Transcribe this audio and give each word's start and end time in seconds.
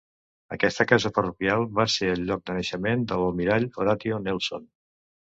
Aquest 0.55 0.79
casa 0.91 1.11
parroquial 1.17 1.65
va 1.79 1.85
ser 1.95 2.09
el 2.13 2.23
lloc 2.29 2.41
de 2.51 2.55
naixement 2.61 3.05
de 3.13 3.19
l'almirall 3.25 3.69
Horatio 3.83 4.19
Nelson. 4.25 4.67